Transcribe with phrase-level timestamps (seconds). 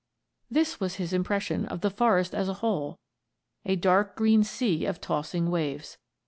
[0.49, 2.97] This was his impression of the forest as a whole,
[3.67, 5.99] a dark green sea of tossing waves.